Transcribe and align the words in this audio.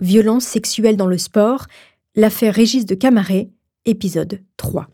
Violence 0.00 0.44
sexuelle 0.44 0.96
dans 0.96 1.08
le 1.08 1.18
sport, 1.18 1.66
l'affaire 2.14 2.54
Régis 2.54 2.86
de 2.86 2.94
Camaret, 2.94 3.50
épisode 3.84 4.40
3. 4.56 4.86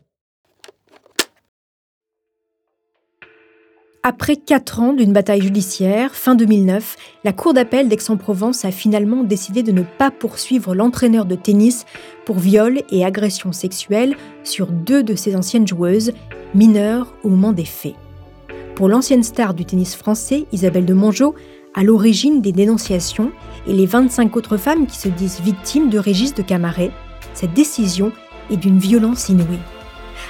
Après 4.01 4.35
quatre 4.35 4.81
ans 4.81 4.93
d'une 4.93 5.13
bataille 5.13 5.41
judiciaire, 5.41 6.15
fin 6.15 6.35
2009, 6.35 6.95
la 7.23 7.33
Cour 7.33 7.53
d'appel 7.53 7.87
d'Aix-en-Provence 7.87 8.65
a 8.65 8.71
finalement 8.71 9.23
décidé 9.23 9.61
de 9.61 9.71
ne 9.71 9.81
pas 9.81 10.11
poursuivre 10.11 10.73
l'entraîneur 10.73 11.25
de 11.25 11.35
tennis 11.35 11.85
pour 12.25 12.39
viol 12.39 12.81
et 12.91 13.05
agression 13.05 13.51
sexuelle 13.51 14.15
sur 14.43 14.67
deux 14.67 15.03
de 15.03 15.15
ses 15.15 15.35
anciennes 15.35 15.67
joueuses, 15.67 16.13
mineures 16.55 17.15
au 17.23 17.29
moment 17.29 17.51
des 17.51 17.65
faits. 17.65 17.95
Pour 18.75 18.89
l'ancienne 18.89 19.23
star 19.23 19.53
du 19.53 19.65
tennis 19.65 19.95
français, 19.95 20.45
Isabelle 20.51 20.85
de 20.85 20.93
Mongeau, 20.93 21.33
à 21.75 21.83
l'origine 21.83 22.41
des 22.41 22.53
dénonciations 22.53 23.31
et 23.67 23.73
les 23.73 23.85
25 23.85 24.35
autres 24.37 24.57
femmes 24.57 24.87
qui 24.87 24.97
se 24.97 25.09
disent 25.09 25.41
victimes 25.41 25.89
de 25.89 25.99
Régis 25.99 26.33
de 26.33 26.41
Camaret, 26.41 26.91
cette 27.33 27.53
décision 27.53 28.11
est 28.49 28.57
d'une 28.57 28.79
violence 28.79 29.27
inouïe. 29.29 29.59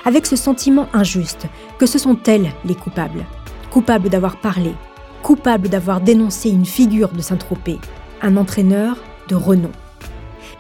Avec 0.06 0.26
ce 0.26 0.36
sentiment 0.36 0.88
injuste 0.94 1.48
que 1.78 1.86
ce 1.86 2.00
sont 2.00 2.18
elles 2.26 2.52
les 2.66 2.76
coupables? 2.76 3.26
Coupable 3.70 4.10
d'avoir 4.10 4.38
parlé, 4.38 4.72
coupable 5.22 5.70
d'avoir 5.70 6.02
dénoncé 6.02 6.50
une 6.50 6.66
figure 6.66 7.10
de 7.10 7.22
Saint-Tropez, 7.22 7.80
un 8.22 8.38
entraîneur 8.38 8.98
de 9.28 9.36
renom. 9.36 9.72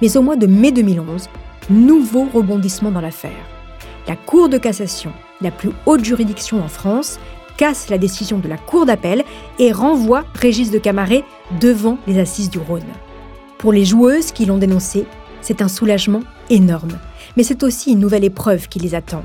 Mais 0.01 0.17
au 0.17 0.21
mois 0.21 0.35
de 0.35 0.47
mai 0.47 0.71
2011, 0.71 1.29
nouveau 1.69 2.27
rebondissement 2.31 2.91
dans 2.91 3.01
l'affaire. 3.01 3.31
La 4.07 4.15
Cour 4.15 4.49
de 4.49 4.59
cassation, 4.59 5.11
la 5.41 5.49
plus 5.49 5.71
haute 5.87 6.03
juridiction 6.03 6.63
en 6.63 6.67
France, 6.67 7.19
casse 7.57 7.89
la 7.89 7.97
décision 7.97 8.39
de 8.39 8.47
la 8.47 8.57
Cour 8.57 8.85
d'appel 8.85 9.23
et 9.59 9.71
renvoie 9.71 10.25
Régis 10.33 10.71
de 10.71 10.77
Camaret 10.77 11.23
devant 11.59 11.97
les 12.07 12.19
assises 12.19 12.49
du 12.49 12.59
Rhône. 12.59 12.83
Pour 13.57 13.71
les 13.71 13.85
joueuses 13.85 14.31
qui 14.31 14.45
l'ont 14.45 14.57
dénoncé, 14.57 15.05
c'est 15.41 15.61
un 15.61 15.67
soulagement 15.67 16.21
énorme, 16.49 16.97
mais 17.37 17.43
c'est 17.43 17.63
aussi 17.63 17.91
une 17.91 17.99
nouvelle 17.99 18.23
épreuve 18.23 18.67
qui 18.67 18.79
les 18.79 18.95
attend. 18.95 19.23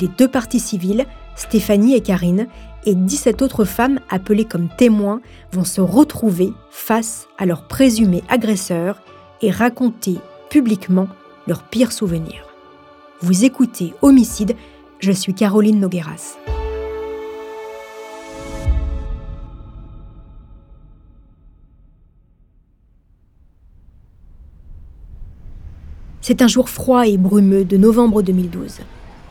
Les 0.00 0.08
deux 0.08 0.28
parties 0.28 0.60
civiles, 0.60 1.06
Stéphanie 1.36 1.94
et 1.94 2.00
Karine, 2.00 2.46
et 2.84 2.94
17 2.94 3.42
autres 3.42 3.64
femmes 3.64 4.00
appelées 4.10 4.44
comme 4.44 4.68
témoins 4.76 5.20
vont 5.52 5.64
se 5.64 5.80
retrouver 5.80 6.52
face 6.70 7.28
à 7.38 7.46
leurs 7.46 7.62
présumés 7.62 8.24
agresseurs 8.28 9.00
et 9.40 9.50
raconter 9.50 10.18
publiquement 10.50 11.08
leurs 11.46 11.62
pires 11.62 11.92
souvenirs. 11.92 12.46
Vous 13.20 13.44
écoutez 13.44 13.94
Homicide, 14.02 14.56
je 14.98 15.12
suis 15.12 15.34
Caroline 15.34 15.80
Nogueras. 15.80 16.36
C'est 26.24 26.40
un 26.40 26.46
jour 26.46 26.68
froid 26.68 27.08
et 27.08 27.18
brumeux 27.18 27.64
de 27.64 27.76
novembre 27.76 28.22
2012. 28.22 28.78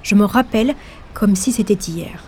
Je 0.04 0.14
me 0.14 0.26
rappelle 0.26 0.76
comme 1.14 1.38
si 1.38 1.54
c'était 1.54 1.74
hier. 1.74 2.26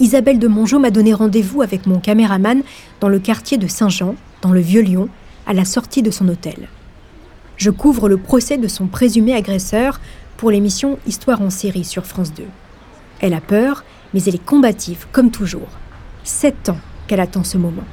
Isabelle 0.00 0.38
de 0.38 0.48
Mongeau 0.48 0.78
m'a 0.78 0.90
donné 0.90 1.14
rendez-vous 1.14 1.62
avec 1.62 1.86
mon 1.86 1.98
caméraman 1.98 2.62
dans 3.00 3.08
le 3.08 3.18
quartier 3.18 3.56
de 3.56 3.66
Saint-Jean, 3.66 4.14
dans 4.42 4.50
le 4.52 4.60
Vieux-Lyon, 4.60 5.08
à 5.46 5.54
la 5.54 5.64
sortie 5.64 6.02
de 6.02 6.10
son 6.10 6.28
hôtel. 6.28 6.68
Je 7.56 7.70
couvre 7.70 8.10
le 8.10 8.18
procès 8.18 8.58
de 8.58 8.68
son 8.68 8.86
présumé 8.86 9.32
agresseur 9.32 9.98
pour 10.36 10.50
l'émission 10.50 10.98
Histoire 11.06 11.40
en 11.40 11.48
série 11.48 11.84
sur 11.84 12.04
France 12.04 12.34
2. 12.34 12.42
Elle 13.20 13.32
a 13.32 13.40
peur, 13.40 13.82
mais 14.12 14.22
elle 14.24 14.34
est 14.34 14.44
combative, 14.44 15.06
comme 15.10 15.30
toujours. 15.30 15.70
Sept 16.22 16.68
ans 16.68 16.80
qu'elle 17.06 17.20
attend 17.20 17.44
ce 17.44 17.56
moment. 17.56 17.84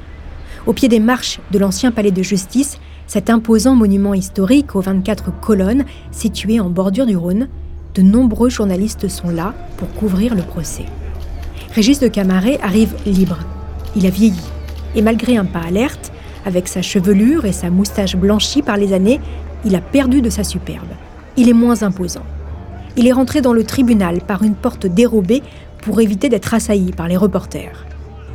Au 0.68 0.74
pied 0.74 0.90
des 0.90 1.00
marches 1.00 1.40
de 1.52 1.60
l'ancien 1.60 1.94
palais 1.94 2.12
de 2.12 2.24
justice, 2.24 2.78
cet 3.08 3.30
imposant 3.30 3.76
monument 3.76 4.14
historique 4.14 4.76
aux 4.76 4.82
24 4.82 5.32
colonnes, 5.40 5.86
situé 6.12 6.60
en 6.60 6.70
bordure 6.70 7.06
du 7.06 7.18
Rhône, 7.18 7.48
de 7.96 8.02
nombreux 8.02 8.50
journalistes 8.50 9.08
sont 9.08 9.30
là 9.30 9.54
pour 9.78 9.92
couvrir 9.94 10.36
le 10.36 10.42
procès. 10.42 10.86
Régis 11.74 12.00
de 12.00 12.08
Camaret 12.08 12.60
arrive 12.62 12.96
libre. 13.06 13.40
Il 13.96 14.06
a 14.06 14.10
vieilli. 14.10 14.42
Et 14.96 15.02
malgré 15.02 15.38
un 15.38 15.46
pas 15.46 15.62
alerte, 15.62 16.12
avec 16.46 16.68
sa 16.68 16.82
chevelure 16.82 17.46
et 17.46 17.52
sa 17.52 17.70
moustache 17.70 18.16
blanchie 18.16 18.62
par 18.62 18.78
les 18.78 18.94
années, 18.94 19.20
il 19.66 19.76
a 19.76 19.82
perdu 19.82 20.22
de 20.22 20.30
sa 20.30 20.44
superbe. 20.44 20.90
Il 21.38 21.50
est 21.50 21.54
moins 21.54 21.84
imposant. 21.84 22.26
Il 22.96 23.08
est 23.08 23.12
rentré 23.12 23.42
dans 23.42 23.54
le 23.54 23.64
tribunal 23.64 24.22
par 24.22 24.44
une 24.44 24.56
porte 24.56 24.86
dérobée 24.86 25.42
pour 25.82 26.00
éviter 26.00 26.30
d'être 26.30 26.54
assailli 26.54 26.92
par 26.92 27.08
les 27.08 27.18
reporters. 27.18 27.86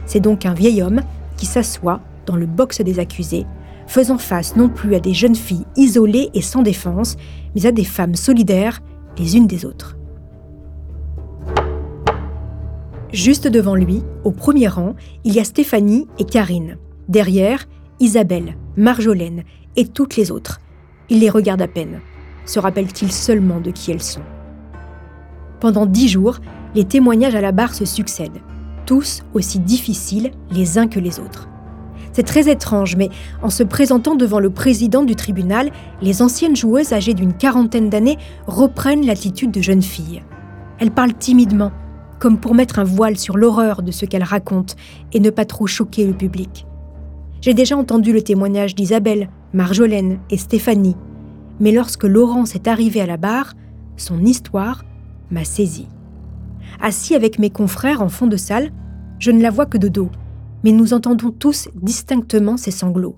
C'est 0.06 0.20
donc 0.20 0.46
un 0.46 0.54
vieil 0.54 0.82
homme 0.82 1.02
qui 1.36 1.46
s'assoit 1.46 2.00
dans 2.26 2.36
le 2.36 2.46
box 2.46 2.80
des 2.80 2.98
accusés, 2.98 3.46
faisant 3.88 4.18
face 4.18 4.54
non 4.54 4.68
plus 4.68 4.94
à 4.94 5.00
des 5.00 5.14
jeunes 5.14 5.34
filles 5.34 5.64
isolées 5.74 6.30
et 6.34 6.42
sans 6.42 6.62
défense, 6.62 7.16
mais 7.54 7.66
à 7.66 7.72
des 7.72 7.84
femmes 7.84 8.14
solidaires 8.14 8.80
les 9.18 9.36
unes 9.36 9.48
des 9.48 9.64
autres. 9.64 9.96
Juste 13.12 13.48
devant 13.48 13.74
lui, 13.74 14.02
au 14.22 14.30
premier 14.30 14.68
rang, 14.68 14.94
il 15.24 15.34
y 15.34 15.40
a 15.40 15.44
Stéphanie 15.44 16.06
et 16.18 16.24
Karine. 16.24 16.76
Derrière, 17.08 17.64
Isabelle, 18.00 18.56
Marjolaine 18.76 19.44
et 19.76 19.86
toutes 19.86 20.16
les 20.16 20.30
autres. 20.30 20.60
Il 21.08 21.20
les 21.20 21.30
regarde 21.30 21.62
à 21.62 21.68
peine. 21.68 22.00
Se 22.44 22.60
rappelle-t-il 22.60 23.10
seulement 23.10 23.60
de 23.60 23.70
qui 23.70 23.90
elles 23.90 24.02
sont? 24.02 24.22
Pendant 25.60 25.86
dix 25.86 26.08
jours, 26.08 26.38
les 26.74 26.84
témoignages 26.84 27.34
à 27.34 27.40
la 27.40 27.52
barre 27.52 27.74
se 27.74 27.86
succèdent, 27.86 28.42
tous 28.84 29.22
aussi 29.32 29.58
difficiles 29.58 30.30
les 30.50 30.78
uns 30.78 30.86
que 30.86 31.00
les 31.00 31.18
autres. 31.18 31.48
C'est 32.18 32.24
très 32.24 32.50
étrange, 32.50 32.96
mais 32.96 33.10
en 33.42 33.48
se 33.48 33.62
présentant 33.62 34.16
devant 34.16 34.40
le 34.40 34.50
président 34.50 35.04
du 35.04 35.14
tribunal, 35.14 35.70
les 36.02 36.20
anciennes 36.20 36.56
joueuses 36.56 36.92
âgées 36.92 37.14
d'une 37.14 37.32
quarantaine 37.32 37.90
d'années 37.90 38.18
reprennent 38.48 39.06
l'attitude 39.06 39.52
de 39.52 39.60
jeunes 39.60 39.82
filles. 39.82 40.24
Elles 40.80 40.90
parlent 40.90 41.14
timidement, 41.14 41.70
comme 42.18 42.40
pour 42.40 42.56
mettre 42.56 42.80
un 42.80 42.84
voile 42.84 43.16
sur 43.16 43.36
l'horreur 43.36 43.82
de 43.82 43.92
ce 43.92 44.04
qu'elle 44.04 44.24
raconte 44.24 44.74
et 45.12 45.20
ne 45.20 45.30
pas 45.30 45.44
trop 45.44 45.68
choquer 45.68 46.08
le 46.08 46.12
public. 46.12 46.66
J'ai 47.40 47.54
déjà 47.54 47.76
entendu 47.76 48.12
le 48.12 48.22
témoignage 48.22 48.74
d'Isabelle, 48.74 49.28
Marjolaine 49.52 50.18
et 50.28 50.38
Stéphanie, 50.38 50.96
mais 51.60 51.70
lorsque 51.70 52.02
Laurence 52.02 52.56
est 52.56 52.66
arrivée 52.66 53.00
à 53.00 53.06
la 53.06 53.16
barre, 53.16 53.54
son 53.96 54.24
histoire 54.24 54.84
m'a 55.30 55.44
saisi. 55.44 55.86
Assis 56.80 57.14
avec 57.14 57.38
mes 57.38 57.50
confrères 57.50 58.02
en 58.02 58.08
fond 58.08 58.26
de 58.26 58.36
salle, 58.36 58.72
je 59.20 59.30
ne 59.30 59.40
la 59.40 59.50
vois 59.50 59.66
que 59.66 59.78
de 59.78 59.86
dos, 59.86 60.10
mais 60.64 60.72
nous 60.72 60.92
entendons 60.94 61.30
tous 61.30 61.68
distinctement 61.74 62.56
ses 62.56 62.70
sanglots. 62.70 63.16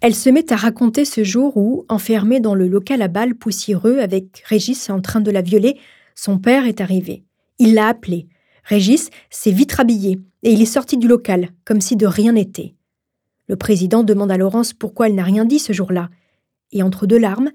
Elle 0.00 0.14
se 0.14 0.30
met 0.30 0.52
à 0.52 0.56
raconter 0.56 1.04
ce 1.04 1.24
jour 1.24 1.56
où, 1.56 1.84
enfermée 1.88 2.38
dans 2.38 2.54
le 2.54 2.68
local 2.68 3.02
à 3.02 3.08
balles 3.08 3.34
poussiéreux 3.34 3.98
avec 3.98 4.42
Régis 4.46 4.90
en 4.90 5.00
train 5.00 5.20
de 5.20 5.30
la 5.30 5.42
violer, 5.42 5.78
son 6.14 6.38
père 6.38 6.66
est 6.66 6.80
arrivé. 6.80 7.24
Il 7.58 7.74
l'a 7.74 7.88
appelé. 7.88 8.28
Régis 8.62 9.10
s'est 9.30 9.50
vite 9.50 9.72
rhabillé 9.72 10.20
et 10.44 10.52
il 10.52 10.62
est 10.62 10.66
sorti 10.66 10.98
du 10.98 11.08
local, 11.08 11.50
comme 11.64 11.80
si 11.80 11.96
de 11.96 12.06
rien 12.06 12.32
n'était. 12.32 12.74
Le 13.48 13.56
président 13.56 14.04
demande 14.04 14.30
à 14.30 14.36
Laurence 14.36 14.72
pourquoi 14.72 15.08
elle 15.08 15.14
n'a 15.14 15.24
rien 15.24 15.44
dit 15.44 15.58
ce 15.58 15.72
jour-là. 15.72 16.10
Et 16.70 16.82
entre 16.82 17.06
deux 17.06 17.18
larmes, 17.18 17.50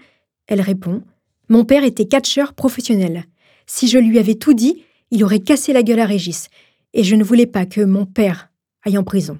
elle 0.48 0.62
répond 0.62 1.04
Mon 1.50 1.64
père 1.64 1.84
était 1.84 2.06
catcheur 2.06 2.54
professionnel. 2.54 3.26
Si 3.68 3.88
je 3.88 4.00
lui 4.00 4.20
avais 4.20 4.36
tout 4.36 4.54
dit, 4.54 4.84
il 5.12 5.24
aurait 5.24 5.40
cassé 5.40 5.72
la 5.72 5.84
gueule 5.84 6.00
à 6.00 6.06
Régis, 6.06 6.50
et 6.94 7.04
je 7.04 7.16
ne 7.16 7.24
voulais 7.24 7.46
pas 7.46 7.66
que 7.66 7.82
mon 7.82 8.06
père 8.06 8.50
aille 8.86 8.98
en 8.98 9.04
prison. 9.04 9.38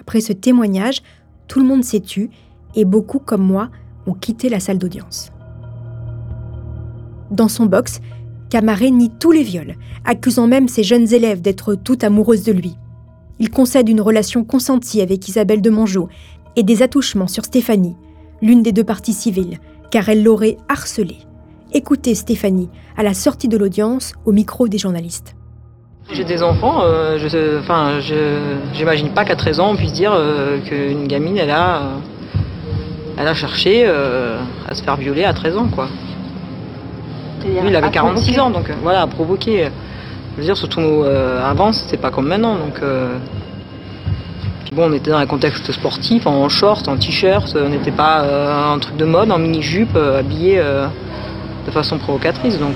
Après 0.00 0.20
ce 0.20 0.32
témoignage, 0.32 1.02
tout 1.48 1.60
le 1.60 1.66
monde 1.66 1.84
s'est 1.84 2.00
tu, 2.00 2.30
et 2.74 2.84
beaucoup, 2.84 3.18
comme 3.18 3.42
moi, 3.42 3.70
ont 4.06 4.14
quitté 4.14 4.48
la 4.48 4.60
salle 4.60 4.78
d'audience. 4.78 5.30
Dans 7.30 7.48
son 7.48 7.66
box, 7.66 8.00
Camaret 8.50 8.90
nie 8.90 9.10
tous 9.10 9.32
les 9.32 9.42
viols, 9.42 9.76
accusant 10.04 10.46
même 10.46 10.68
ses 10.68 10.84
jeunes 10.84 11.12
élèves 11.12 11.40
d'être 11.40 11.74
toutes 11.74 12.04
amoureuses 12.04 12.44
de 12.44 12.52
lui. 12.52 12.76
Il 13.38 13.50
concède 13.50 13.88
une 13.88 14.00
relation 14.00 14.44
consentie 14.44 15.00
avec 15.00 15.28
Isabelle 15.28 15.62
de 15.62 15.70
Mongeau 15.70 16.08
et 16.54 16.62
des 16.62 16.82
attouchements 16.82 17.26
sur 17.26 17.44
Stéphanie, 17.44 17.96
l'une 18.40 18.62
des 18.62 18.72
deux 18.72 18.84
parties 18.84 19.12
civiles, 19.12 19.58
car 19.90 20.08
elle 20.08 20.22
l'aurait 20.22 20.56
harcelée. 20.68 21.18
Écoutez 21.72 22.14
Stéphanie 22.14 22.70
à 22.96 23.02
la 23.02 23.14
sortie 23.14 23.48
de 23.48 23.56
l'audience 23.56 24.14
au 24.24 24.32
micro 24.32 24.68
des 24.68 24.78
journalistes. 24.78 25.34
J'ai 26.12 26.22
des 26.22 26.42
enfants, 26.42 26.82
euh, 26.82 27.18
je, 27.18 27.58
enfin, 27.58 27.98
j'imagine 28.72 29.08
pas 29.08 29.24
qu'à 29.24 29.34
13 29.34 29.58
ans 29.58 29.70
on 29.72 29.76
puisse 29.76 29.92
dire 29.92 30.12
euh, 30.14 30.58
qu'une 30.60 31.08
gamine 31.08 31.36
elle 31.36 31.50
a, 31.50 31.76
euh, 31.76 31.80
elle 33.18 33.26
a 33.26 33.34
cherché 33.34 33.84
à 33.86 34.74
se 34.74 34.82
faire 34.84 34.96
violer 34.96 35.24
à 35.24 35.32
13 35.32 35.56
ans 35.56 35.68
quoi 35.68 35.88
il 37.44 37.76
avait 37.76 37.90
46 37.90 38.40
ans, 38.40 38.50
donc 38.50 38.72
voilà, 38.82 39.02
à 39.02 39.06
provoquer. 39.06 39.68
Je 40.32 40.40
veux 40.40 40.42
dire, 40.42 40.56
surtout 40.56 41.04
avant, 41.44 41.72
c'était 41.72 41.96
pas 41.96 42.10
comme 42.10 42.26
maintenant, 42.26 42.56
donc. 42.56 42.80
Puis 44.64 44.74
bon, 44.74 44.90
on 44.90 44.92
était 44.92 45.12
dans 45.12 45.18
un 45.18 45.26
contexte 45.26 45.70
sportif, 45.70 46.26
en 46.26 46.48
short, 46.48 46.88
en 46.88 46.96
t-shirt, 46.96 47.56
on 47.56 47.68
n'était 47.68 47.92
pas 47.92 48.72
un 48.72 48.76
truc 48.80 48.96
de 48.96 49.04
mode, 49.04 49.30
en 49.30 49.38
mini-jupe, 49.38 49.96
habillé 49.96 50.60
de 51.66 51.70
façon 51.70 51.98
provocatrice, 51.98 52.58
donc 52.58 52.74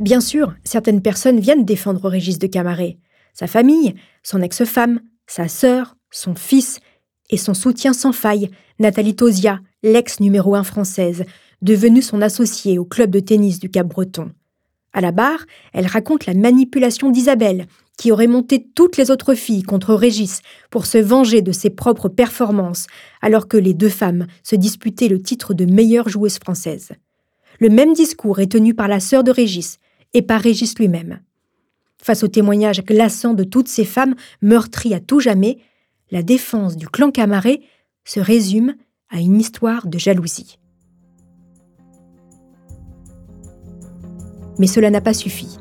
Bien 0.00 0.22
sûr, 0.22 0.54
certaines 0.64 1.02
personnes 1.02 1.40
viennent 1.40 1.66
défendre 1.66 2.08
Régis 2.08 2.38
de 2.38 2.46
Camaret. 2.46 2.96
Sa 3.34 3.46
famille, 3.46 3.94
son 4.22 4.40
ex-femme, 4.40 5.00
sa 5.26 5.46
sœur, 5.46 5.94
son 6.10 6.34
fils 6.34 6.80
et 7.28 7.36
son 7.36 7.52
soutien 7.52 7.92
sans 7.92 8.12
faille, 8.12 8.48
Nathalie 8.78 9.14
Tosia, 9.14 9.60
l'ex 9.82 10.18
numéro 10.20 10.54
1 10.54 10.64
française, 10.64 11.24
devenue 11.60 12.00
son 12.00 12.22
associée 12.22 12.78
au 12.78 12.86
club 12.86 13.10
de 13.10 13.20
tennis 13.20 13.58
du 13.58 13.68
Cap-Breton. 13.68 14.30
À 14.94 15.02
la 15.02 15.12
barre, 15.12 15.44
elle 15.74 15.86
raconte 15.86 16.24
la 16.24 16.32
manipulation 16.32 17.10
d'Isabelle, 17.10 17.66
qui 17.98 18.10
aurait 18.10 18.26
monté 18.26 18.66
toutes 18.74 18.96
les 18.96 19.10
autres 19.10 19.34
filles 19.34 19.64
contre 19.64 19.92
Régis 19.92 20.40
pour 20.70 20.86
se 20.86 20.96
venger 20.96 21.42
de 21.42 21.52
ses 21.52 21.68
propres 21.68 22.08
performances, 22.08 22.86
alors 23.20 23.48
que 23.48 23.58
les 23.58 23.74
deux 23.74 23.90
femmes 23.90 24.26
se 24.44 24.56
disputaient 24.56 25.08
le 25.08 25.20
titre 25.20 25.52
de 25.52 25.66
meilleure 25.66 26.08
joueuse 26.08 26.38
française. 26.38 26.88
Le 27.58 27.68
même 27.68 27.92
discours 27.92 28.40
est 28.40 28.50
tenu 28.50 28.72
par 28.72 28.88
la 28.88 29.00
sœur 29.00 29.24
de 29.24 29.30
Régis 29.30 29.78
et 30.14 30.22
par 30.22 30.40
Régis 30.40 30.78
lui-même. 30.78 31.20
Face 31.98 32.22
au 32.22 32.28
témoignage 32.28 32.82
glaçant 32.82 33.34
de 33.34 33.44
toutes 33.44 33.68
ces 33.68 33.84
femmes 33.84 34.14
meurtries 34.42 34.94
à 34.94 35.00
tout 35.00 35.20
jamais, 35.20 35.58
la 36.10 36.22
défense 36.22 36.76
du 36.76 36.88
clan 36.88 37.10
Camaret 37.10 37.60
se 38.04 38.20
résume 38.20 38.74
à 39.10 39.20
une 39.20 39.38
histoire 39.38 39.86
de 39.86 39.98
jalousie. 39.98 40.58
Mais 44.58 44.66
cela 44.66 44.90
n'a 44.90 45.00
pas 45.00 45.14
suffi. 45.14 45.58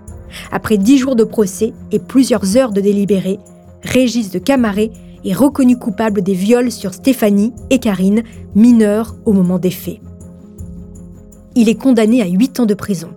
Après 0.51 0.77
dix 0.77 0.97
jours 0.97 1.15
de 1.15 1.23
procès 1.23 1.73
et 1.91 1.99
plusieurs 1.99 2.57
heures 2.57 2.71
de 2.71 2.81
délibéré, 2.81 3.39
Régis 3.83 4.29
de 4.29 4.39
Camaret 4.39 4.91
est 5.25 5.33
reconnu 5.33 5.77
coupable 5.77 6.21
des 6.21 6.33
viols 6.33 6.71
sur 6.71 6.93
Stéphanie 6.93 7.53
et 7.69 7.79
Karine, 7.79 8.23
mineures 8.55 9.15
au 9.25 9.33
moment 9.33 9.59
des 9.59 9.71
faits. 9.71 9.99
Il 11.55 11.69
est 11.69 11.75
condamné 11.75 12.21
à 12.21 12.27
huit 12.27 12.59
ans 12.59 12.65
de 12.65 12.73
prison. 12.73 13.09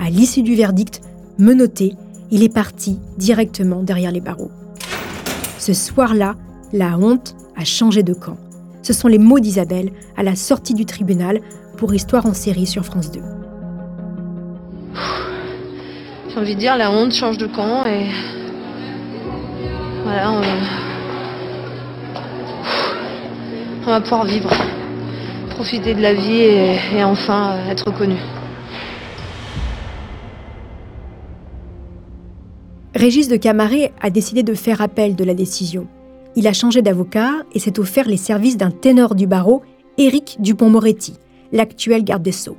À 0.00 0.10
l'issue 0.10 0.42
du 0.42 0.54
verdict, 0.54 1.02
menotté, 1.38 1.94
il 2.30 2.42
est 2.42 2.52
parti 2.52 2.98
directement 3.18 3.82
derrière 3.82 4.10
les 4.10 4.20
barreaux. 4.20 4.50
Ce 5.58 5.74
soir-là, 5.74 6.36
la 6.72 6.98
honte 6.98 7.36
a 7.56 7.64
changé 7.64 8.02
de 8.02 8.14
camp. 8.14 8.38
Ce 8.82 8.92
sont 8.94 9.08
les 9.08 9.18
mots 9.18 9.40
d'Isabelle 9.40 9.92
à 10.16 10.22
la 10.22 10.34
sortie 10.34 10.74
du 10.74 10.86
tribunal 10.86 11.40
pour 11.76 11.92
Histoire 11.94 12.24
en 12.26 12.34
série 12.34 12.66
sur 12.66 12.84
France 12.84 13.12
2 13.12 13.20
j'ai 16.32 16.38
envie 16.38 16.54
de 16.54 16.60
dire, 16.60 16.76
la 16.76 16.90
honte 16.92 17.12
change 17.12 17.38
de 17.38 17.46
camp 17.46 17.84
et 17.86 18.06
voilà, 20.04 20.30
on, 20.30 20.40
va 23.86 24.00
pouvoir 24.00 24.24
vivre, 24.24 24.50
profiter 25.50 25.94
de 25.94 26.00
la 26.00 26.14
vie 26.14 26.42
et, 26.96 27.02
enfin 27.02 27.56
être 27.68 27.88
reconnu. 27.88 28.16
Régis 32.94 33.28
de 33.28 33.36
Camaret 33.36 33.92
a 34.00 34.10
décidé 34.10 34.42
de 34.42 34.54
faire 34.54 34.80
appel 34.80 35.14
de 35.14 35.22
la 35.22 35.34
décision. 35.34 35.86
Il 36.34 36.48
a 36.48 36.52
changé 36.52 36.82
d'avocat 36.82 37.44
et 37.54 37.60
s'est 37.60 37.78
offert 37.78 38.08
les 38.08 38.16
services 38.16 38.56
d'un 38.56 38.72
ténor 38.72 39.14
du 39.14 39.28
barreau, 39.28 39.62
Éric 39.96 40.38
Dupont-Moretti, 40.40 41.14
l'actuel 41.52 42.02
garde 42.02 42.22
des 42.22 42.32
Sceaux. 42.32 42.56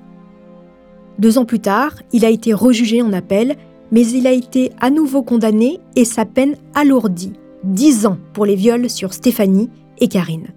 Deux 1.20 1.38
ans 1.38 1.44
plus 1.44 1.60
tard, 1.60 1.96
il 2.14 2.24
a 2.24 2.30
été 2.30 2.54
rejugé 2.54 3.02
en 3.02 3.12
appel, 3.12 3.58
mais 3.92 4.08
il 4.08 4.26
a 4.26 4.32
été 4.32 4.72
à 4.80 4.90
nouveau 4.90 5.22
condamné 5.22 5.80
et 5.98 6.06
sa 6.06 6.24
peine 6.24 6.56
alourdie. 6.76 7.34
Dix 7.66 8.06
ans 8.06 8.18
pour 8.34 8.46
les 8.46 8.56
viols 8.56 8.90
sur 8.90 9.14
Stéphanie 9.14 9.70
et 10.00 10.08
Karine. 10.08 10.48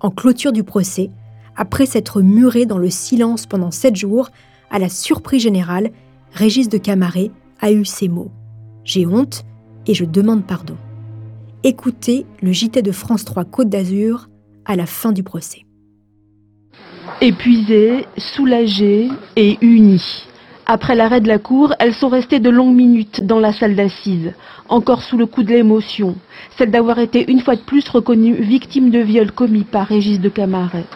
En 0.00 0.10
clôture 0.10 0.52
du 0.52 0.62
procès, 0.62 1.10
après 1.56 1.86
s'être 1.86 2.22
muré 2.22 2.66
dans 2.66 2.78
le 2.78 2.88
silence 2.88 3.46
pendant 3.46 3.72
sept 3.72 3.96
jours, 3.96 4.30
à 4.70 4.78
la 4.78 4.88
surprise 4.88 5.42
générale, 5.42 5.90
Régis 6.32 6.68
de 6.68 6.78
Camaret 6.78 7.32
a 7.60 7.72
eu 7.72 7.84
ces 7.84 8.06
mots. 8.06 8.30
J'ai 8.88 9.04
honte 9.04 9.44
et 9.86 9.92
je 9.92 10.06
demande 10.06 10.46
pardon. 10.46 10.74
Écoutez 11.62 12.24
le 12.40 12.52
JT 12.52 12.80
de 12.80 12.90
France 12.90 13.26
3 13.26 13.44
Côte 13.44 13.68
d'Azur 13.68 14.28
à 14.64 14.76
la 14.76 14.86
fin 14.86 15.12
du 15.12 15.22
procès. 15.22 15.66
Épuisées, 17.20 18.06
soulagées 18.16 19.08
et 19.36 19.58
unies. 19.60 20.24
Après 20.64 20.94
l'arrêt 20.94 21.20
de 21.20 21.28
la 21.28 21.38
cour, 21.38 21.74
elles 21.78 21.92
sont 21.92 22.08
restées 22.08 22.40
de 22.40 22.48
longues 22.48 22.74
minutes 22.74 23.26
dans 23.26 23.38
la 23.38 23.52
salle 23.52 23.76
d'assises, 23.76 24.32
encore 24.70 25.02
sous 25.02 25.18
le 25.18 25.26
coup 25.26 25.42
de 25.42 25.50
l'émotion, 25.50 26.16
celle 26.56 26.70
d'avoir 26.70 26.98
été 26.98 27.30
une 27.30 27.40
fois 27.40 27.56
de 27.56 27.60
plus 27.60 27.86
reconnue 27.90 28.36
victime 28.36 28.88
de 28.88 29.00
viol 29.00 29.32
commis 29.32 29.64
par 29.64 29.86
Régis 29.86 30.18
de 30.18 30.30
Camaret. 30.30 30.86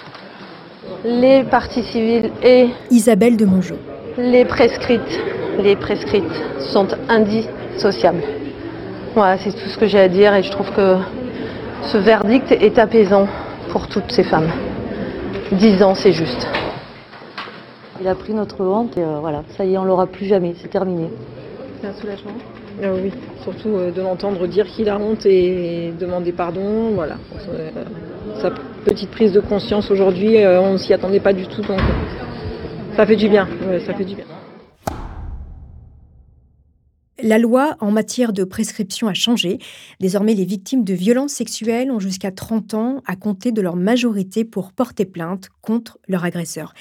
Les 1.04 1.44
parties 1.44 1.82
civiles 1.82 2.30
et 2.42 2.68
Isabelle 2.90 3.36
de 3.36 3.44
Mongeau. 3.44 3.76
Les 4.16 4.46
prescrites, 4.46 5.20
les 5.62 5.76
prescrites 5.76 6.42
sont 6.72 6.88
indissociables. 7.72 8.22
Voilà, 9.14 9.38
c'est 9.38 9.50
tout 9.50 9.68
ce 9.68 9.78
que 9.78 9.86
j'ai 9.86 10.00
à 10.00 10.08
dire 10.08 10.34
et 10.34 10.42
je 10.42 10.50
trouve 10.50 10.70
que 10.72 10.96
ce 11.82 11.98
verdict 11.98 12.52
est 12.52 12.78
apaisant 12.78 13.26
pour 13.70 13.88
toutes 13.88 14.10
ces 14.10 14.22
femmes. 14.22 14.50
Dix 15.52 15.82
ans, 15.82 15.94
c'est 15.94 16.12
juste. 16.12 16.46
Il 18.00 18.08
a 18.08 18.14
pris 18.14 18.32
notre 18.32 18.64
honte 18.64 18.96
et 18.96 19.02
euh, 19.02 19.18
voilà, 19.20 19.42
ça 19.56 19.64
y 19.64 19.74
est, 19.74 19.78
on 19.78 19.84
l'aura 19.84 20.06
plus 20.06 20.26
jamais, 20.26 20.54
c'est 20.60 20.68
terminé. 20.68 21.08
C'est 21.80 21.88
un 21.88 21.92
soulagement 21.92 22.32
ah 22.82 22.86
Oui, 22.94 23.12
surtout 23.42 23.76
euh, 23.76 23.90
de 23.90 24.00
l'entendre 24.00 24.46
dire 24.46 24.66
qu'il 24.66 24.88
a 24.88 24.98
honte 24.98 25.26
et 25.26 25.92
demander 26.00 26.32
pardon, 26.32 26.92
voilà. 26.94 27.16
Euh, 27.50 27.70
sa 28.40 28.50
petite 28.84 29.10
prise 29.10 29.32
de 29.32 29.40
conscience 29.40 29.90
aujourd'hui, 29.90 30.38
on 30.44 30.72
ne 30.72 30.78
s'y 30.78 30.92
attendait 30.92 31.20
pas 31.20 31.32
du 31.32 31.46
tout, 31.46 31.60
donc 31.62 31.80
ça 32.96 33.06
fait 33.06 33.16
du 33.16 33.28
bien, 33.28 33.46
ça 33.86 33.94
fait 33.94 34.04
du 34.04 34.16
bien. 34.16 34.24
La 37.20 37.38
loi 37.38 37.76
en 37.80 37.90
matière 37.90 38.32
de 38.32 38.42
prescription 38.44 39.06
a 39.06 39.14
changé. 39.14 39.58
Désormais, 40.00 40.34
les 40.34 40.46
victimes 40.46 40.82
de 40.82 40.94
violences 40.94 41.32
sexuelles 41.32 41.90
ont 41.90 42.00
jusqu'à 42.00 42.32
30 42.32 42.74
ans 42.74 43.02
à 43.06 43.16
compter 43.16 43.52
de 43.52 43.60
leur 43.60 43.76
majorité 43.76 44.44
pour 44.44 44.72
porter 44.72 45.04
plainte 45.04 45.50
contre 45.60 45.98
leur 46.08 46.24
agresseur. 46.24 46.72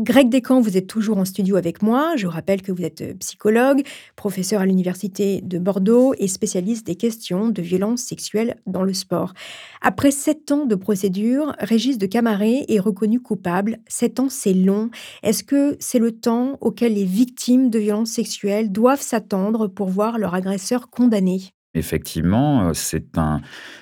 Greg 0.00 0.28
Descamps, 0.28 0.60
vous 0.60 0.76
êtes 0.76 0.86
toujours 0.86 1.18
en 1.18 1.24
studio 1.24 1.56
avec 1.56 1.82
moi. 1.82 2.14
Je 2.14 2.28
rappelle 2.28 2.62
que 2.62 2.70
vous 2.70 2.84
êtes 2.84 3.00
euh, 3.00 3.14
psychologue, 3.14 3.82
professeur 4.14 4.60
à 4.60 4.66
l'Université 4.66 5.40
de 5.40 5.58
Bordeaux 5.58 6.14
et 6.18 6.28
spécialiste 6.28 6.86
des 6.86 6.94
questions 6.94 7.48
de 7.48 7.60
violences 7.60 8.02
sexuelles 8.02 8.54
dans 8.64 8.84
le 8.84 8.94
sport. 8.94 9.34
Après 9.82 10.12
sept 10.12 10.52
ans 10.52 10.66
de 10.66 10.76
procédure, 10.76 11.52
Régis 11.58 11.98
de 11.98 12.06
Camaret 12.06 12.64
est 12.68 12.78
reconnu 12.78 13.20
coupable. 13.20 13.78
Sept 13.88 14.20
ans, 14.20 14.28
c'est 14.28 14.54
long. 14.54 14.90
Est-ce 15.24 15.42
que 15.42 15.76
c'est 15.80 15.98
le 15.98 16.12
temps 16.12 16.58
auquel 16.60 16.94
les 16.94 17.04
victimes 17.04 17.68
de 17.68 17.80
violences 17.80 18.10
sexuelles 18.10 18.70
doivent 18.70 19.02
s'attendre 19.02 19.66
pour 19.66 19.88
voir 19.88 20.16
leur 20.16 20.32
agresseur 20.32 20.90
condamné? 20.90 21.40
Effectivement, 21.74 22.68
euh, 22.68 22.70
c'est 22.72 23.18
un, 23.18 23.40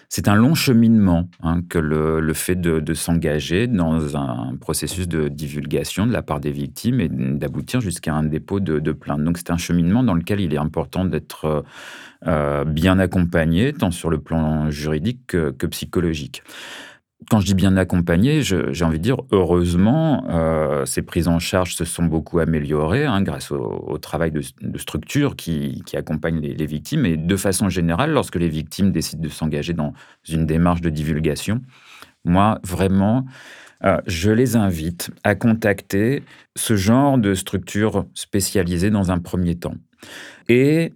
c'est 0.09 0.28
un 0.28 0.35
long 0.35 0.55
cheminement 0.55 1.28
hein, 1.43 1.62
que 1.69 1.78
le, 1.78 2.33
fait 2.35 2.57
de, 2.57 2.95
s'engager 2.95 3.69
dans 3.69 4.16
un 4.16 4.57
processus 4.61 5.07
de 5.07 5.28
divulgation 5.28 6.07
de 6.07 6.12
la 6.12 6.23
part 6.23 6.40
des 6.40 6.50
victimes 6.50 7.00
et 7.00 7.09
d'aboutir 7.09 7.81
jusqu'à 7.81 8.14
un 8.14 8.25
dépôt 8.25 8.59
de, 8.59 8.93
plainte. 8.93 9.23
Donc 9.23 9.38
c'est 9.38 9.50
un 9.50 9.57
cheminement 9.57 10.02
dans 10.02 10.14
lequel 10.14 10.40
il 10.40 10.52
est 10.52 10.59
important 10.59 11.05
d'être 11.05 11.64
euh, 12.26 12.64
bien 12.64 12.99
accompagné, 12.99 13.73
tant 13.73 13.93
sur 13.93 14.11
le 14.11 14.19
plan 14.19 14.69
juridique 14.71 15.26
que 15.28 15.66
psychologique 15.66 16.43
quand 17.30 17.40
je 17.40 17.46
dis 17.46 17.54
bien 17.54 17.76
accompagné, 17.76 18.42
j'ai 18.42 18.85
envie 18.85 18.99
de 18.99 19.02
dire 19.02 19.16
heureusement, 19.32 20.25
euh, 20.28 20.85
ces 20.85 21.02
prises 21.02 21.28
en 21.28 21.38
charge 21.38 21.75
se 21.75 21.85
sont 21.85 22.04
beaucoup 22.04 22.38
améliorées 22.38 23.06
hein, 23.06 23.23
grâce 23.23 23.50
au, 23.50 23.99
travail 23.99 24.30
de, 24.30 24.42
structures 24.78 25.35
qui, 25.35 25.82
accompagnent 25.94 26.40
les, 26.40 26.66
victimes. 26.66 27.06
Et 27.06 27.16
de 27.16 27.37
façon 27.37 27.68
générale, 27.68 28.12
lorsque 28.12 28.37
les 28.37 28.49
victimes 28.49 28.92
décident 28.92 29.23
de 29.23 29.28
s'engager 29.28 29.73
dans 29.73 29.94
une 30.28 30.46
démarche 30.46 30.82
de 30.82 30.90
divulgation, 30.90 31.62
moi, 32.25 32.61
vraiment, 32.62 33.25
euh, 33.85 33.99
je 34.06 34.30
les 34.30 34.54
invite 34.54 35.11
à 35.25 35.35
contacter 35.35 36.23
ce 36.54 36.76
genre 36.76 37.18
de 37.18 37.35
structure 37.35 38.06
spécialisée 38.14 38.90
dans 38.90 39.11
un 39.11 39.18
premier 39.18 39.56
temps. 39.56 39.75
Et 40.49 40.92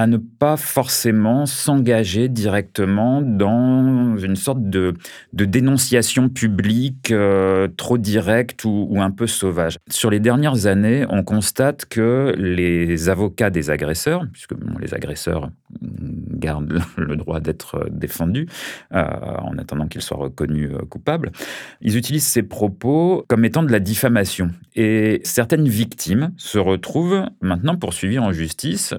à 0.00 0.06
ne 0.06 0.16
pas 0.16 0.56
forcément 0.56 1.44
s'engager 1.44 2.28
directement 2.28 3.20
dans 3.20 4.16
une 4.16 4.34
sorte 4.34 4.62
de, 4.62 4.94
dénonciation 5.34 6.30
publique 6.30 7.10
euh, 7.10 7.68
trop 7.76 7.98
directe 7.98 8.64
ou, 8.64 8.96
un 8.98 9.10
peu 9.10 9.26
sauvage. 9.26 9.76
Sur 9.90 10.10
les 10.10 10.18
dernières 10.18 10.66
années, 10.66 11.04
on 11.10 11.22
constate 11.22 11.84
que 11.84 12.34
les 12.38 13.10
avocats 13.10 13.50
des 13.50 13.68
agresseurs, 13.68 14.24
puisque 14.32 14.54
les 14.80 14.94
agresseurs 14.94 15.50
gardent 15.80 16.80
le 16.96 17.16
droit 17.16 17.40
d'être 17.40 17.88
défendus 17.90 18.46
euh, 18.92 19.02
en 19.02 19.58
attendant 19.58 19.88
qu'ils 19.88 20.02
soient 20.02 20.18
reconnus 20.18 20.70
euh, 20.72 20.84
coupables, 20.86 21.32
ils 21.80 21.96
utilisent 21.96 22.26
ces 22.26 22.42
propos 22.42 23.24
comme 23.28 23.44
étant 23.44 23.62
de 23.62 23.72
la 23.72 23.80
diffamation. 23.80 24.50
Et 24.74 25.20
certaines 25.24 25.68
victimes 25.68 26.32
se 26.36 26.58
retrouvent 26.58 27.24
maintenant 27.40 27.76
poursuivies 27.76 28.18
en 28.18 28.32
justice 28.32 28.94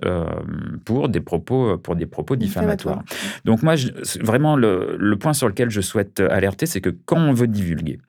pour 0.86 1.10
des 1.10 1.22
propos, 1.22 1.78
pour 1.78 1.96
des 1.96 2.06
propos 2.06 2.36
diffamatoires. 2.36 3.04
Donc 3.46 3.64
moi, 3.64 3.76
vraiment, 4.22 4.56
le, 4.56 4.98
le 5.00 5.18
point 5.18 5.34
sur 5.34 5.48
lequel 5.48 5.70
je 5.70 5.82
souhaite 5.82 6.20
alerter, 6.20 6.66
c'est 6.66 6.82
que 6.82 6.90
quand 6.90 7.18
on 7.18 7.34
veut 7.34 7.48
divulguer, 7.48 8.00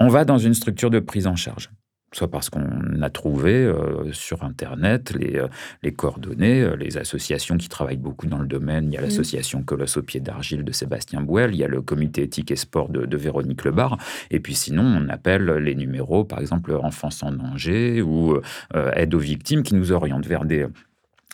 on 0.00 0.08
va 0.08 0.24
dans 0.24 0.38
une 0.38 0.54
structure 0.54 0.90
de 0.90 0.98
prise 0.98 1.26
en 1.26 1.36
charge. 1.36 1.70
Soit 2.12 2.30
parce 2.30 2.50
qu'on 2.50 3.02
a 3.02 3.10
trouvé 3.10 3.52
euh, 3.52 4.12
sur 4.12 4.44
Internet 4.44 5.12
les, 5.14 5.36
euh, 5.36 5.48
les 5.82 5.92
coordonnées, 5.92 6.62
euh, 6.62 6.76
les 6.76 6.98
associations 6.98 7.56
qui 7.56 7.68
travaillent 7.68 7.96
beaucoup 7.96 8.26
dans 8.26 8.38
le 8.38 8.46
domaine. 8.46 8.86
Il 8.92 8.94
y 8.94 8.96
a 8.96 9.00
l'association 9.00 9.62
Colosse 9.62 9.96
au 9.96 10.02
pied 10.02 10.20
d'argile 10.20 10.64
de 10.64 10.72
Sébastien 10.72 11.20
Bouel, 11.20 11.52
il 11.52 11.58
y 11.58 11.64
a 11.64 11.68
le 11.68 11.82
comité 11.82 12.22
éthique 12.22 12.50
et 12.50 12.56
sport 12.56 12.88
de, 12.88 13.06
de, 13.06 13.16
Véronique 13.16 13.64
Lebar, 13.64 13.98
et 14.30 14.40
puis 14.40 14.54
sinon, 14.54 14.82
on 14.82 15.08
appelle 15.08 15.46
les 15.46 15.74
numéros, 15.74 16.24
par 16.24 16.40
exemple, 16.40 16.72
Enfance 16.74 17.22
en 17.22 17.32
danger 17.32 18.02
ou 18.02 18.38
Aide 18.74 19.14
aux 19.14 19.18
victimes, 19.18 19.62
qui 19.62 19.74
nous 19.74 19.92
orientent 19.92 20.26
vers 20.26 20.44
des 20.44 20.66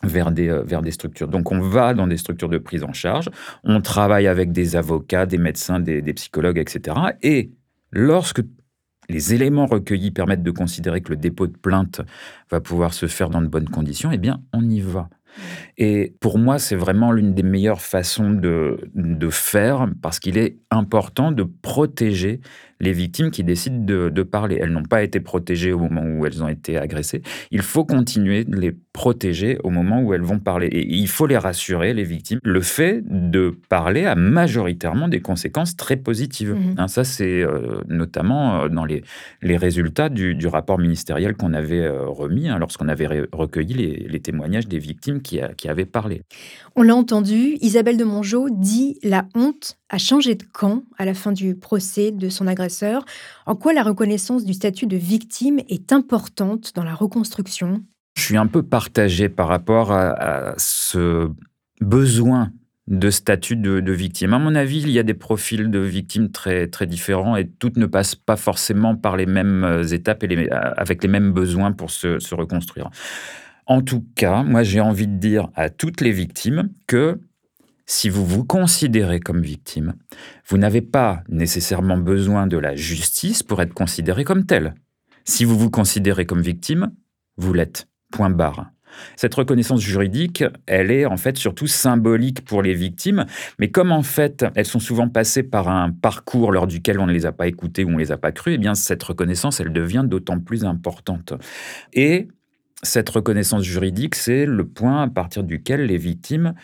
vers 0.02 0.32
des, 0.32 0.48
vers 0.64 0.82
des 0.82 0.90
structures. 0.90 1.28
Donc 1.28 1.52
on 1.52 1.60
va 1.60 1.94
dans 1.94 2.06
des 2.06 2.16
structures 2.16 2.48
de 2.48 2.58
prise 2.58 2.82
en 2.82 2.92
charge, 2.92 3.28
on 3.64 3.80
travaille 3.80 4.26
avec 4.26 4.52
des 4.52 4.76
avocats, 4.76 5.26
des 5.26 5.38
médecins, 5.38 5.80
des, 5.80 6.02
des 6.02 6.14
psychologues, 6.14 6.58
etc. 6.58 6.96
Et 7.22 7.52
lorsque 7.92 8.42
les 9.08 9.34
éléments 9.34 9.66
recueillis 9.66 10.10
permettent 10.10 10.42
de 10.42 10.50
considérer 10.50 11.00
que 11.00 11.10
le 11.10 11.16
dépôt 11.16 11.46
de 11.46 11.56
plainte 11.56 12.00
va 12.50 12.60
pouvoir 12.60 12.94
se 12.94 13.06
faire 13.06 13.30
dans 13.30 13.42
de 13.42 13.48
bonnes 13.48 13.68
conditions, 13.68 14.10
eh 14.12 14.18
bien, 14.18 14.42
on 14.52 14.68
y 14.68 14.80
va. 14.80 15.08
Et 15.78 16.14
pour 16.20 16.38
moi, 16.38 16.58
c'est 16.58 16.76
vraiment 16.76 17.12
l'une 17.12 17.34
des 17.34 17.42
meilleures 17.42 17.80
façons 17.80 18.30
de, 18.30 18.78
faire 19.30 19.88
parce 20.02 20.18
qu'il 20.18 20.36
est 20.36 20.58
important 20.70 21.32
de 21.32 21.44
protéger 21.44 22.40
les 22.82 22.92
victimes 22.92 23.30
qui 23.30 23.44
décident 23.44 24.10
de, 24.10 24.22
parler. 24.22 24.58
Elles 24.60 24.72
n'ont 24.72 24.84
pas 24.84 25.02
été 25.02 25.20
protégées 25.20 25.72
au 25.72 25.78
moment 25.78 26.02
où 26.02 26.26
elles 26.26 26.42
ont 26.42 26.48
été 26.48 26.76
agressées. 26.76 27.22
Il 27.50 27.62
faut 27.62 27.84
continuer 27.84 28.44
de 28.44 28.56
les 28.56 28.72
protéger 28.92 29.58
au 29.64 29.70
moment 29.70 30.02
où 30.02 30.14
elles 30.14 30.22
vont 30.22 30.38
parler. 30.38 30.66
Et 30.66 30.86
il 30.86 31.08
faut 31.08 31.26
les 31.26 31.38
rassurer, 31.38 31.94
les 31.94 32.04
victimes. 32.04 32.38
Le 32.42 32.60
fait 32.60 33.02
de 33.06 33.56
parler 33.68 34.04
a 34.04 34.14
majoritairement 34.14 35.08
des 35.08 35.20
conséquences 35.20 35.76
très 35.76 35.96
positives. 35.96 36.54
Mhm. 36.54 36.74
Hein, 36.76 36.88
ça, 36.88 37.04
c'est 37.04 37.42
euh, 37.42 37.80
notamment 37.88 38.62
euh, 38.62 38.68
dans 38.68 38.84
les, 38.84 39.02
les 39.42 39.56
résultats 39.56 40.08
du, 40.08 40.36
rapport 40.46 40.78
ministériel 40.78 41.36
qu'on 41.36 41.54
avait 41.54 41.80
euh, 41.80 42.06
remis 42.06 42.48
hein, 42.48 42.58
lorsqu'on 42.58 42.88
avait 42.88 43.26
recueilli 43.32 43.74
les, 44.08 44.20
témoignages 44.20 44.68
des 44.68 44.78
victimes 44.78 45.22
qui, 45.22 45.40
qui 45.56 45.68
avaient 45.68 45.86
parlé. 45.86 46.22
On 46.76 46.82
l'a 46.82 46.94
entendu, 46.94 47.56
Isabelle 47.60 47.96
de 47.96 48.04
Mongeau 48.04 48.48
dit 48.50 48.98
la 49.02 49.26
honte 49.34 49.78
a 49.92 49.98
changé 49.98 50.34
de 50.34 50.42
camp 50.42 50.84
à 50.96 51.04
la 51.04 51.12
fin 51.12 51.32
du 51.32 51.54
procès 51.54 52.12
de 52.12 52.30
son 52.30 52.46
En 53.46 53.54
quoi 53.54 53.72
la 53.72 53.82
reconnaissance 53.82 54.44
du 54.44 54.54
statut 54.54 54.86
de 54.86 54.96
victime 54.96 55.60
est 55.68 55.92
importante 55.92 56.72
dans 56.74 56.84
la 56.84 56.94
reconstruction? 56.94 57.82
Je 58.16 58.22
suis 58.22 58.36
un 58.36 58.46
peu 58.46 58.62
partagé 58.62 59.28
par 59.28 59.48
rapport 59.48 59.92
à, 59.92 60.54
ce 60.58 61.30
besoin 61.80 62.50
de 62.88 63.10
statut 63.10 63.56
de, 63.56 63.92
victime. 63.92 64.34
À 64.34 64.38
mon 64.38 64.54
avis, 64.54 64.80
il 64.80 64.90
y 64.90 64.98
a 64.98 65.02
des 65.02 65.14
profils 65.14 65.70
de 65.70 65.78
victimes 65.78 66.30
très, 66.30 66.66
très 66.66 66.86
différents 66.86 67.36
et 67.36 67.48
toutes 67.48 67.76
ne 67.76 67.86
passent 67.86 68.16
pas 68.16 68.36
forcément 68.36 68.96
par 68.96 69.16
les 69.16 69.26
mêmes 69.26 69.82
étapes 69.92 70.24
et 70.24 70.50
avec 70.50 71.02
les 71.02 71.08
mêmes 71.08 71.32
besoins 71.32 71.72
pour 71.72 71.90
se 71.90 72.34
reconstruire. 72.34 72.90
En 73.66 73.80
tout 73.80 74.04
cas, 74.16 74.42
moi 74.42 74.62
j'ai 74.62 74.80
envie 74.80 75.06
de 75.06 75.16
dire 75.16 75.48
à 75.54 75.70
toutes 75.70 76.00
les 76.00 76.12
victimes 76.12 76.70
que 76.86 77.20
si 77.86 78.08
vous 78.08 78.24
vous 78.24 78.44
considérez 78.44 79.20
comme 79.20 79.42
victime, 79.42 79.94
vous 80.46 80.58
n'avez 80.58 80.82
pas 80.82 81.22
nécessairement 81.28 81.98
besoin 81.98 82.46
de 82.46 82.58
la 82.58 82.76
justice 82.76 83.42
pour 83.42 83.60
être 83.62 83.74
considéré 83.74 84.24
comme 84.24 84.46
tel. 84.46 84.74
Si 85.24 85.44
vous 85.44 85.58
vous 85.58 85.70
considérez 85.70 86.26
comme 86.26 86.42
victime, 86.42 86.92
vous 87.36 87.52
l'êtes. 87.52 87.88
Point 88.10 88.30
barre. 88.30 88.70
Cette 89.16 89.34
reconnaissance 89.34 89.80
juridique, 89.80 90.44
elle 90.66 90.90
est 90.90 91.06
en 91.06 91.16
fait 91.16 91.36
surtout 91.38 91.66
symbolique 91.66 92.44
pour 92.44 92.62
les 92.62 92.74
victimes, 92.74 93.24
mais 93.58 93.70
comme 93.70 93.92
en 93.92 94.02
fait 94.02 94.44
elles 94.54 94.66
sont 94.66 94.80
souvent 94.80 95.08
passées 95.08 95.42
par 95.42 95.68
un 95.68 95.90
parcours 95.90 96.52
lors 96.52 96.66
duquel 96.66 97.00
on 97.00 97.06
ne 97.06 97.12
les 97.12 97.26
a 97.26 97.32
pas 97.32 97.46
écoutées 97.46 97.84
ou 97.84 97.88
on 97.88 97.92
ne 97.92 97.98
les 97.98 98.12
a 98.12 98.18
pas 98.18 98.32
crues, 98.32 98.54
eh 98.54 98.58
bien 98.58 98.74
cette 98.74 99.02
reconnaissance, 99.02 99.60
elle 99.60 99.72
devient 99.72 100.04
d'autant 100.06 100.38
plus 100.38 100.64
importante. 100.64 101.32
Et 101.94 102.28
cette 102.82 103.08
reconnaissance 103.08 103.62
juridique, 103.62 104.14
c'est 104.14 104.46
le 104.46 104.66
point 104.66 105.02
à 105.02 105.08
partir 105.08 105.44
duquel 105.44 105.86
les 105.86 105.98
victimes 105.98 106.54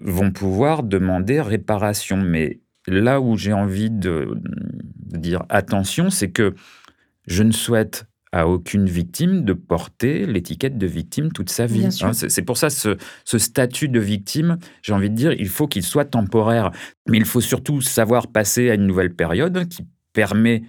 vont 0.00 0.30
pouvoir 0.30 0.82
demander 0.82 1.40
réparation. 1.40 2.16
Mais 2.16 2.60
là 2.86 3.20
où 3.20 3.36
j'ai 3.36 3.52
envie 3.52 3.90
de 3.90 4.38
dire 4.44 5.44
attention, 5.48 6.10
c'est 6.10 6.30
que 6.30 6.54
je 7.26 7.42
ne 7.42 7.52
souhaite 7.52 8.06
à 8.32 8.48
aucune 8.48 8.86
victime 8.86 9.44
de 9.44 9.52
porter 9.52 10.26
l'étiquette 10.26 10.76
de 10.76 10.88
victime 10.88 11.30
toute 11.30 11.50
sa 11.50 11.66
vie. 11.66 11.86
Hein, 12.02 12.12
c'est 12.12 12.42
pour 12.42 12.56
ça 12.56 12.68
ce, 12.68 12.96
ce 13.24 13.38
statut 13.38 13.88
de 13.88 14.00
victime, 14.00 14.58
j'ai 14.82 14.92
envie 14.92 15.08
de 15.08 15.14
dire, 15.14 15.32
il 15.32 15.48
faut 15.48 15.68
qu'il 15.68 15.84
soit 15.84 16.04
temporaire, 16.04 16.72
mais 17.08 17.16
il 17.16 17.24
faut 17.26 17.40
surtout 17.40 17.80
savoir 17.80 18.26
passer 18.26 18.70
à 18.70 18.74
une 18.74 18.88
nouvelle 18.88 19.14
période 19.14 19.68
qui 19.68 19.86
permet 20.12 20.64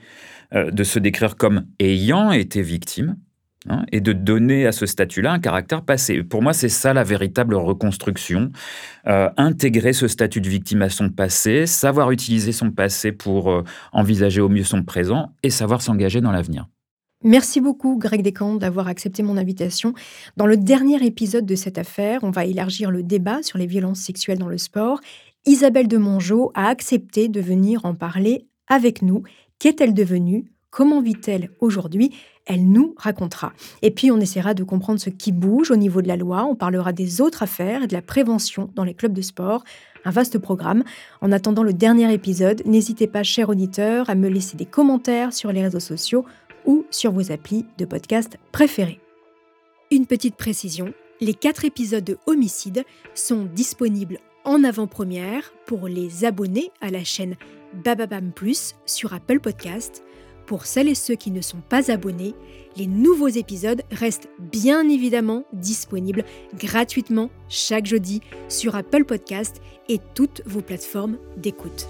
euh, 0.54 0.70
de 0.70 0.84
se 0.84 1.00
décrire 1.00 1.38
comme 1.38 1.66
ayant 1.80 2.32
été 2.32 2.62
victime, 2.62 3.18
Hein, 3.68 3.84
et 3.92 4.00
de 4.00 4.14
donner 4.14 4.68
à 4.68 4.72
ce 4.72 4.86
statut-là 4.86 5.32
un 5.32 5.40
caractère 5.40 5.82
passé. 5.82 6.22
Pour 6.22 6.44
moi, 6.44 6.54
c'est 6.54 6.70
ça 6.70 6.94
la 6.94 7.04
véritable 7.04 7.56
reconstruction. 7.56 8.52
Euh, 9.08 9.30
intégrer 9.38 9.92
ce 9.92 10.08
statut 10.08 10.40
de 10.40 10.48
victime 10.48 10.84
à 10.84 10.90
son 10.90 11.10
passé, 11.10 11.66
savoir 11.66 12.12
utiliser 12.12 12.52
son 12.52 12.70
passé 12.70 13.12
pour 13.12 13.52
euh, 13.52 13.64
envisager 13.92 14.40
au 14.40 14.50
mieux 14.50 14.64
son 14.64 14.84
présent 14.84 15.32
et 15.42 15.50
savoir 15.50 15.82
s'engager 15.82 16.22
dans 16.22 16.32
l'avenir. 16.32 16.68
Merci 17.24 17.60
beaucoup, 17.60 17.98
Greg 17.98 18.22
Descamps, 18.22 18.56
d'avoir 18.56 18.88
accepté 18.88 19.24
mon 19.24 19.36
invitation. 19.36 19.96
Dans 20.38 20.46
le 20.46 20.58
dernier 20.58 21.04
épisode 21.04 21.48
de 21.48 21.56
cette 21.56 21.80
affaire, 21.80 22.20
on 22.24 22.30
va 22.30 22.46
élargir 22.46 22.92
le 22.92 23.02
débat 23.02 23.42
sur 23.42 23.58
les 23.58 23.66
violences 23.66 24.00
sexuelles 24.00 24.38
dans 24.38 24.50
le 24.50 24.60
sport. 24.60 25.00
Isabelle 25.48 25.88
de 25.88 25.98
Mongeau 25.98 26.52
a 26.54 26.68
accepté 26.68 27.30
de 27.30 27.42
venir 27.42 27.84
en 27.84 27.96
parler 27.96 28.46
avec 28.68 29.02
nous. 29.02 29.24
Qu'est-elle 29.58 29.96
devenue? 29.96 30.46
Comment 30.76 31.02
vit-elle 31.02 31.52
aujourd'hui 31.62 32.12
Elle 32.46 32.70
nous 32.70 32.96
racontera. 32.98 33.54
Et 33.82 33.92
puis 33.92 34.12
on 34.12 34.20
essaiera 34.20 34.54
de 34.54 34.66
comprendre 34.66 35.00
ce 35.00 35.10
qui 35.10 35.32
bouge 35.32 35.72
au 35.72 35.78
niveau 35.78 36.02
de 36.02 36.10
la 36.10 36.18
loi, 36.18 36.44
on 36.44 36.56
parlera 36.56 36.92
des 36.92 37.22
autres 37.22 37.44
affaires 37.44 37.84
et 37.84 37.88
de 37.88 37.94
la 37.94 38.02
prévention 38.02 38.70
dans 38.76 38.84
les 38.84 38.94
clubs 38.94 39.14
de 39.14 39.22
sport. 39.22 39.64
Un 40.04 40.12
vaste 40.12 40.38
programme. 40.38 40.84
En 41.22 41.32
attendant 41.32 41.64
le 41.64 41.72
dernier 41.72 42.14
épisode, 42.14 42.62
n'hésitez 42.66 43.08
pas, 43.08 43.24
chers 43.24 43.48
auditeurs, 43.48 44.10
à 44.10 44.16
me 44.16 44.28
laisser 44.28 44.58
des 44.58 44.66
commentaires 44.66 45.32
sur 45.32 45.54
les 45.54 45.64
réseaux 45.64 45.80
sociaux 45.80 46.26
ou 46.66 46.84
sur 46.90 47.14
vos 47.14 47.32
applis 47.32 47.66
de 47.78 47.86
podcast 47.86 48.38
préférés. 48.52 49.00
Une 49.92 50.06
petite 50.06 50.36
précision, 50.36 50.94
les 51.22 51.36
quatre 51.36 51.64
épisodes 51.64 52.04
de 52.04 52.18
Homicide 52.26 52.84
sont 53.14 53.48
disponibles 53.56 54.20
en 54.44 54.66
avant-première 54.66 55.54
pour 55.68 55.88
les 55.88 56.26
abonnés 56.26 56.70
à 56.82 56.90
la 56.90 57.06
chaîne 57.06 57.38
Bababam 57.86 58.34
Plus 58.34 58.76
sur 58.86 59.14
Apple 59.14 59.40
Podcast 59.40 60.04
pour 60.46 60.66
celles 60.66 60.88
et 60.88 60.96
ceux 60.96 61.16
qui 61.16 61.32
ne 61.32 61.42
sont 61.42 61.62
pas 61.70 61.92
abonnés, 61.92 62.34
les 62.78 62.88
nouveaux 62.88 63.28
épisodes 63.28 63.82
restent 63.92 64.30
bien 64.40 64.88
évidemment 64.90 65.46
disponibles 65.54 66.24
gratuitement 66.58 67.30
chaque 67.50 67.86
jeudi 67.86 68.22
sur 68.50 68.76
Apple 68.76 69.06
Podcast 69.06 69.62
et 69.90 70.00
toutes 70.14 70.42
vos 70.46 70.62
plateformes 70.62 71.18
d'écoute. 71.38 71.88